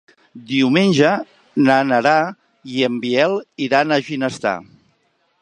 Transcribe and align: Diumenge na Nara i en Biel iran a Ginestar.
Diumenge 0.51 1.11
na 1.67 1.75
Nara 1.89 2.15
i 2.79 2.83
en 2.89 2.97
Biel 3.05 3.37
iran 3.69 3.95
a 3.95 4.01
Ginestar. 4.09 4.57